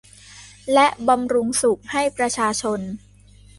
[0.73, 2.79] และบำรุงสุขให้ประชาชน